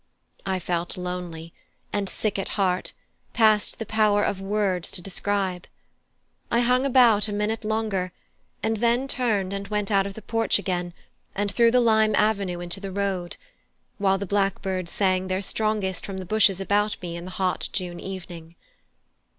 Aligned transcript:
I 0.47 0.57
felt 0.57 0.97
lonely 0.97 1.53
and 1.93 2.09
sick 2.09 2.39
at 2.39 2.49
heart 2.57 2.93
past 3.33 3.77
the 3.77 3.85
power 3.85 4.23
of 4.23 4.41
words 4.41 4.89
to 4.89 4.99
describe. 4.99 5.67
I 6.49 6.61
hung 6.61 6.87
about 6.87 7.27
a 7.27 7.31
minute 7.31 7.63
longer, 7.63 8.11
and 8.63 8.77
then 8.77 9.07
turned 9.07 9.53
and 9.53 9.67
went 9.67 9.91
out 9.91 10.07
of 10.07 10.15
the 10.15 10.23
porch 10.23 10.57
again 10.57 10.95
and 11.35 11.51
through 11.51 11.69
the 11.69 11.81
lime 11.81 12.15
avenue 12.15 12.59
into 12.61 12.79
the 12.79 12.89
road, 12.91 13.37
while 13.99 14.17
the 14.17 14.25
blackbirds 14.25 14.91
sang 14.91 15.27
their 15.27 15.39
strongest 15.43 16.03
from 16.03 16.17
the 16.17 16.25
bushes 16.25 16.59
about 16.59 16.99
me 17.03 17.15
in 17.15 17.25
the 17.25 17.31
hot 17.37 17.69
June 17.71 17.99
evening. 17.99 18.55